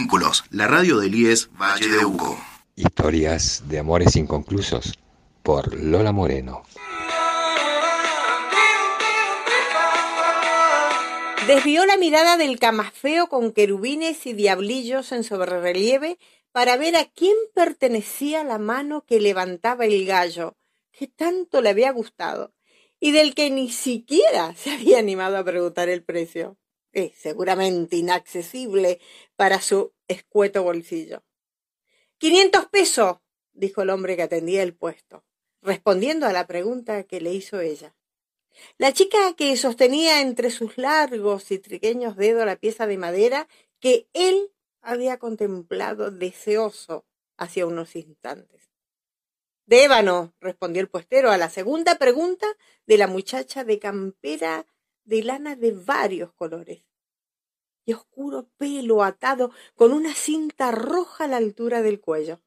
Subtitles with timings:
[0.00, 2.42] Vínculos, la radio del IES Valle de Uco.
[2.74, 4.98] Historias de amores inconclusos
[5.42, 6.62] por Lola Moreno.
[11.46, 16.16] Desvió la mirada del camafeo con querubines y diablillos en sobrerelieve
[16.50, 20.56] para ver a quién pertenecía la mano que levantaba el gallo,
[20.92, 22.54] que tanto le había gustado,
[23.00, 26.56] y del que ni siquiera se había animado a preguntar el precio.
[26.92, 29.00] Seguramente inaccesible
[29.36, 31.22] para su escueto bolsillo.
[32.18, 33.18] Quinientos pesos,
[33.52, 35.24] dijo el hombre que atendía el puesto,
[35.62, 37.94] respondiendo a la pregunta que le hizo ella.
[38.76, 43.48] La chica que sostenía entre sus largos y triqueños dedos la pieza de madera
[43.78, 48.70] que él había contemplado deseoso hacía unos instantes.
[49.66, 49.86] De
[50.40, 52.46] respondió el puestero a la segunda pregunta
[52.86, 54.66] de la muchacha de campera
[55.10, 56.84] de lana de varios colores
[57.84, 62.40] y oscuro pelo atado con una cinta roja a la altura del cuello,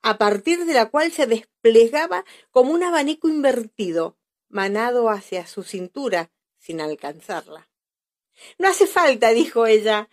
[0.00, 4.16] a partir de la cual se desplegaba como un abanico invertido,
[4.48, 7.68] manado hacia su cintura, sin alcanzarla.
[8.58, 10.08] No hace falta, dijo ella,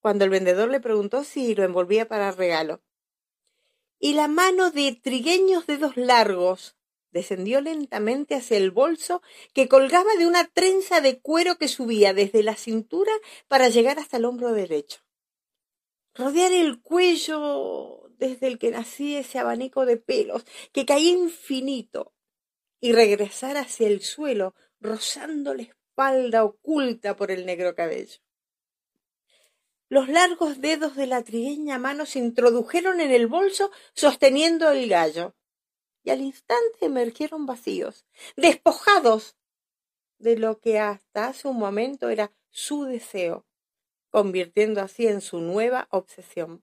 [0.00, 2.82] cuando el vendedor le preguntó si lo envolvía para regalo.
[4.00, 6.76] Y la mano de trigueños dedos largos
[7.14, 9.22] descendió lentamente hacia el bolso
[9.54, 13.12] que colgaba de una trenza de cuero que subía desde la cintura
[13.48, 15.00] para llegar hasta el hombro derecho.
[16.14, 22.12] Rodear el cuello desde el que nacía ese abanico de pelos que caía infinito
[22.80, 28.18] y regresar hacia el suelo rozando la espalda oculta por el negro cabello.
[29.88, 35.36] Los largos dedos de la trigueña mano se introdujeron en el bolso sosteniendo el gallo,
[36.04, 38.04] y al instante emergieron vacíos,
[38.36, 39.36] despojados
[40.18, 43.46] de lo que hasta hace un momento era su deseo,
[44.10, 46.62] convirtiendo así en su nueva obsesión.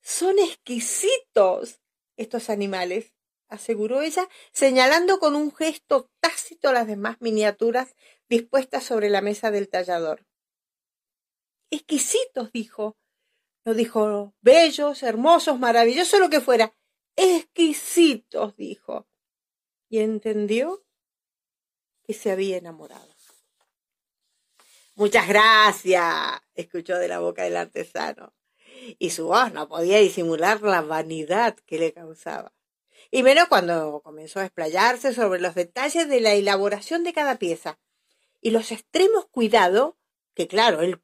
[0.00, 1.80] Son exquisitos
[2.16, 3.12] estos animales,
[3.48, 7.94] aseguró ella, señalando con un gesto tácito las demás miniaturas
[8.28, 10.26] dispuestas sobre la mesa del tallador.
[11.70, 12.96] Exquisitos, dijo.
[13.64, 16.74] No dijo bellos, hermosos, maravillosos, lo que fuera
[17.16, 19.06] exquisitos, dijo,
[19.88, 20.84] y entendió
[22.02, 23.08] que se había enamorado.
[24.94, 26.04] Muchas gracias,
[26.54, 28.34] escuchó de la boca del artesano,
[28.98, 32.52] y su voz no podía disimular la vanidad que le causaba,
[33.10, 37.78] y menos cuando comenzó a explayarse sobre los detalles de la elaboración de cada pieza
[38.42, 39.96] y los extremos cuidado
[40.34, 41.00] que, claro, él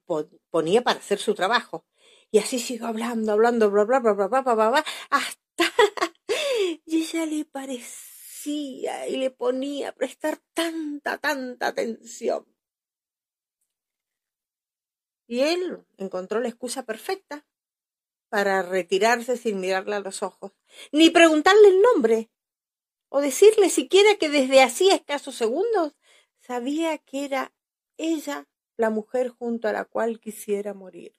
[0.50, 1.86] ponía para hacer su trabajo.
[2.30, 5.47] Y así siguió hablando, hablando, bla, bla, bla, bla, bla, bla, bla, hasta
[6.86, 12.46] y ella le parecía y le ponía a prestar tanta, tanta atención.
[15.26, 17.46] Y él encontró la excusa perfecta
[18.28, 20.52] para retirarse sin mirarle a los ojos,
[20.92, 22.30] ni preguntarle el nombre,
[23.08, 25.94] o decirle siquiera que desde hacía escasos segundos
[26.40, 27.54] sabía que era
[27.96, 31.14] ella la mujer junto a la cual quisiera morir.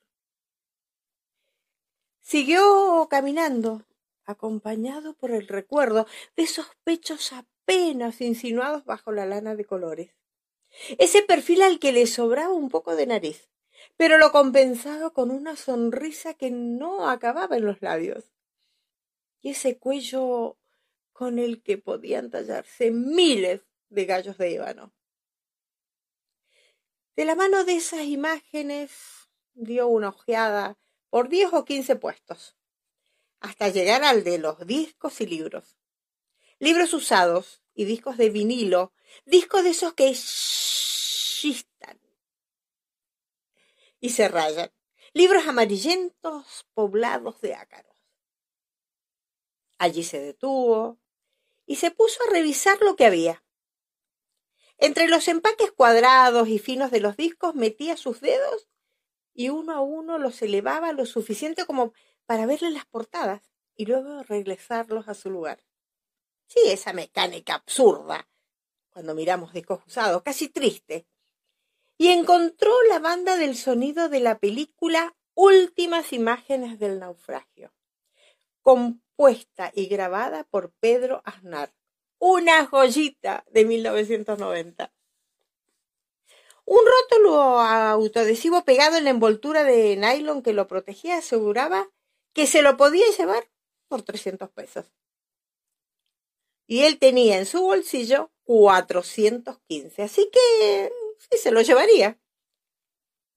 [2.21, 3.85] Siguió caminando,
[4.29, 10.15] acompañado por el recuerdo de esos pechos apenas insinuados bajo la lana de colores.
[10.97, 13.49] Ese perfil al que le sobraba un poco de nariz,
[13.97, 18.31] pero lo compensaba con una sonrisa que no acababa en los labios.
[19.41, 20.57] Y ese cuello
[21.13, 24.93] con el que podían tallarse miles de gallos de ébano.
[27.15, 28.91] De la mano de esas imágenes
[29.53, 30.77] dio una ojeada
[31.09, 32.58] por diez o quince puestos,
[33.39, 35.77] hasta llegar al de los discos y libros.
[36.59, 38.93] Libros usados y discos de vinilo,
[39.25, 41.99] discos de esos que chistan
[44.01, 44.71] y se rayan,
[45.13, 47.95] libros amarillentos poblados de ácaros.
[49.77, 50.99] Allí se detuvo
[51.65, 53.43] y se puso a revisar lo que había.
[54.77, 58.67] Entre los empaques cuadrados y finos de los discos metía sus dedos
[59.33, 61.93] y uno a uno los elevaba lo suficiente como
[62.29, 63.41] para verle las portadas
[63.75, 65.65] y luego regresarlos a su lugar.
[66.45, 68.29] Sí, esa mecánica absurda
[68.91, 71.07] cuando miramos discos usados, casi triste.
[71.97, 77.73] Y encontró la banda del sonido de la película Últimas imágenes del naufragio,
[78.61, 81.73] compuesta y grabada por Pedro Aznar
[82.19, 84.93] una joyita de 1990.
[86.65, 91.89] Un rótulo autoadhesivo pegado en la envoltura de nylon que lo protegía aseguraba
[92.33, 93.49] que se lo podía llevar
[93.87, 94.91] por 300 pesos.
[96.67, 102.19] Y él tenía en su bolsillo 415, así que sí se lo llevaría.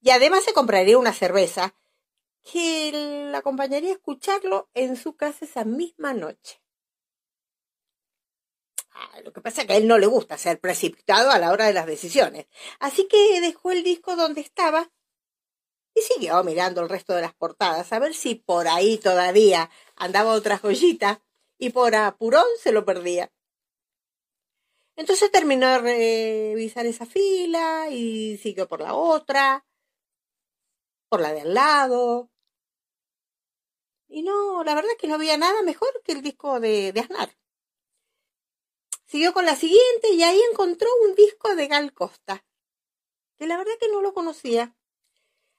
[0.00, 1.74] Y además se compraría una cerveza
[2.42, 2.90] que
[3.30, 6.60] la acompañaría a escucharlo en su casa esa misma noche.
[8.90, 11.50] Ah, lo que pasa es que a él no le gusta ser precipitado a la
[11.50, 12.46] hora de las decisiones.
[12.78, 14.90] Así que dejó el disco donde estaba
[15.94, 20.32] y siguió mirando el resto de las portadas a ver si por ahí todavía andaba
[20.32, 21.22] otra joyita
[21.58, 23.32] y por apurón se lo perdía.
[24.96, 29.64] Entonces terminó de revisar esa fila y siguió por la otra,
[31.08, 32.30] por la de al lado.
[34.08, 37.00] Y no, la verdad es que no había nada mejor que el disco de, de
[37.00, 37.30] Aznar.
[39.06, 42.44] Siguió con la siguiente y ahí encontró un disco de Gal Costa,
[43.38, 44.74] que la verdad que no lo conocía.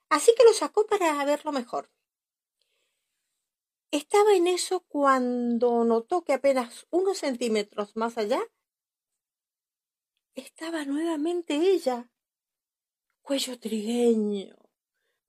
[0.10, 1.90] Así que lo sacó para verlo mejor.
[3.94, 8.42] Estaba en eso cuando notó que apenas unos centímetros más allá
[10.34, 12.10] estaba nuevamente ella.
[13.22, 14.58] Cuello trigueño,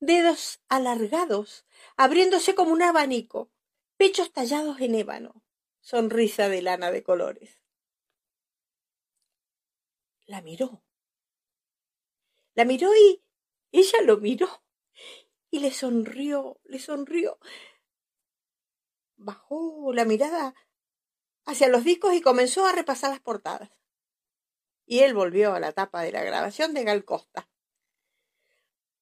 [0.00, 1.66] dedos alargados,
[1.98, 3.50] abriéndose como un abanico,
[3.98, 5.44] pechos tallados en ébano,
[5.80, 7.60] sonrisa de lana de colores.
[10.24, 10.82] La miró.
[12.54, 13.22] La miró y
[13.72, 14.63] ella lo miró
[15.54, 17.38] y le sonrió, le sonrió.
[19.14, 20.52] Bajó la mirada
[21.44, 23.70] hacia los discos y comenzó a repasar las portadas.
[24.84, 27.48] Y él volvió a la tapa de la grabación de Gal Costa.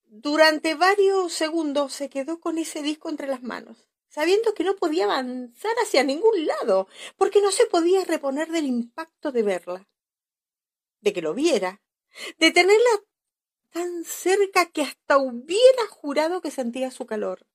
[0.04, 5.04] Durante varios segundos se quedó con ese disco entre las manos, sabiendo que no podía
[5.04, 9.88] avanzar hacia ningún lado, porque no se podía reponer del impacto de verla,
[11.00, 11.80] de que lo viera,
[12.36, 12.90] de tenerla
[13.72, 17.46] tan cerca que hasta hubiera jurado que sentía su calor.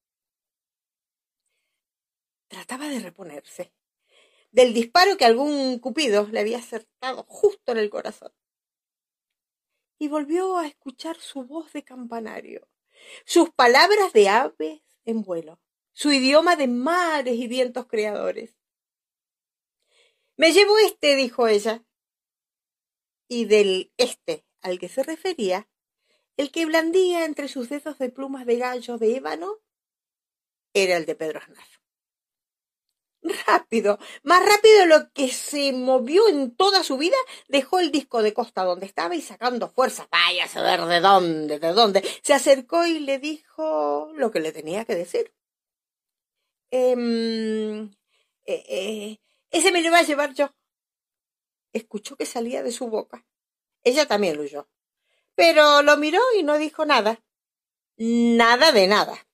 [2.48, 3.72] Trataba de reponerse
[4.52, 8.34] del disparo que algún cupido le había acertado justo en el corazón.
[10.00, 12.68] Y volvió a escuchar su voz de campanario,
[13.26, 15.60] sus palabras de aves en vuelo,
[15.94, 18.56] su idioma de mares y vientos creadores.
[20.38, 21.84] Me llevo este, dijo ella.
[23.28, 25.68] Y del este al que se refería
[26.38, 29.58] el que blandía entre sus dedos de plumas de gallo de ébano
[30.74, 31.68] era el de Pedro Aznar.
[33.48, 37.18] Rápido, más rápido de lo que se movió en toda su vida,
[37.48, 41.60] dejó el disco de costa donde estaba y sacando fuerza, vaya a saber de dónde,
[41.60, 45.34] de dónde, se acercó y le dijo lo que le tenía que decir.
[46.70, 47.92] Em,
[48.46, 49.20] eh, eh,
[49.50, 50.54] ese me lo iba a llevar yo.
[51.74, 53.26] Escuchó que salía de su boca.
[53.84, 54.68] Ella también lo oyó
[55.38, 57.24] pero lo miró y no dijo nada.
[57.96, 59.28] Nada de nada.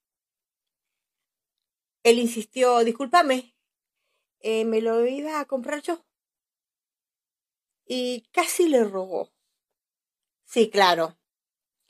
[2.03, 3.55] Él insistió, discúlpame,
[4.41, 6.05] eh, me lo iba a comprar yo.
[7.85, 9.31] Y casi le rogó.
[10.43, 11.17] Sí, claro.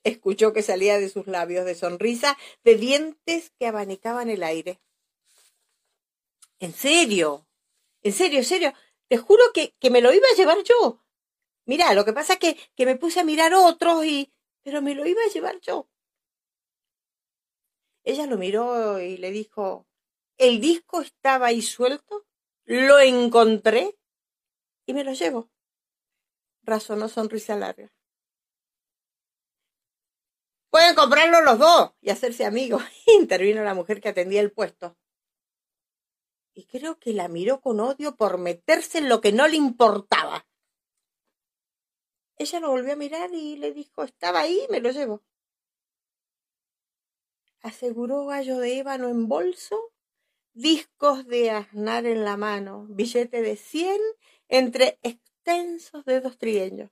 [0.03, 4.79] Escuchó que salía de sus labios de sonrisa, de dientes que abanicaban el aire.
[6.59, 7.47] ¿En serio?
[8.03, 8.73] ¿En serio, en serio?
[9.07, 11.02] Te juro que, que me lo iba a llevar yo.
[11.65, 14.31] Mira, lo que pasa es que, que me puse a mirar otros y...
[14.63, 15.87] pero me lo iba a llevar yo.
[18.03, 19.87] Ella lo miró y le dijo,
[20.37, 22.25] el disco estaba ahí suelto,
[22.65, 23.97] lo encontré
[24.85, 25.49] y me lo llevo.
[26.63, 27.93] Razonó sonrisa larga.
[30.69, 32.83] Pueden comprarlo los dos y hacerse amigos.
[33.19, 34.97] Intervino la mujer que atendía el puesto.
[36.55, 40.45] Y creo que la miró con odio por meterse en lo que no le importaba.
[42.37, 45.21] Ella lo volvió a mirar y le dijo, estaba ahí, me lo llevo.
[47.61, 49.93] Aseguró gallo de ébano en bolso,
[50.53, 54.01] discos de asnar en la mano, billete de cien
[54.49, 56.91] entre extensos dedos trigueños.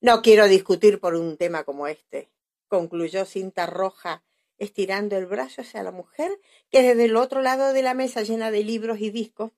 [0.00, 2.30] No quiero discutir por un tema como este,
[2.68, 4.24] concluyó cinta roja,
[4.56, 8.50] estirando el brazo hacia la mujer que desde el otro lado de la mesa llena
[8.50, 9.52] de libros y discos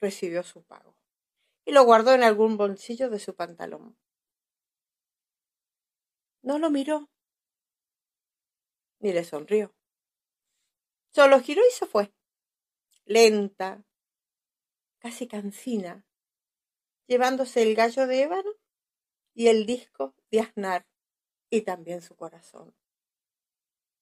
[0.00, 0.99] recibió su pago
[1.70, 3.96] y lo guardó en algún bolsillo de su pantalón.
[6.42, 7.08] No lo miró,
[8.98, 9.72] ni le sonrió.
[11.10, 12.12] Solo giró y se fue,
[13.04, 13.84] lenta,
[14.98, 16.04] casi cansina,
[17.06, 18.50] llevándose el gallo de ébano
[19.32, 20.88] y el disco de Aznar
[21.50, 22.74] y también su corazón.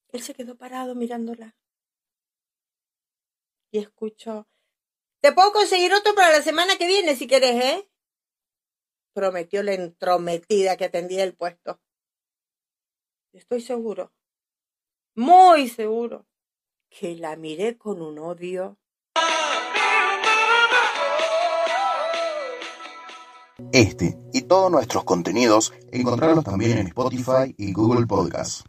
[0.09, 1.55] Él se quedó parado mirándola
[3.71, 4.49] y escuchó
[5.21, 7.91] te puedo conseguir otro para la semana que viene si quieres, ¿eh?
[9.13, 11.81] Prometió la entrometida que atendía el puesto.
[13.33, 14.13] Estoy seguro,
[15.15, 16.27] muy seguro,
[16.89, 18.79] que la miré con un odio.
[23.73, 28.65] Este y todos nuestros contenidos encontrarlos también en Spotify y Google Podcasts.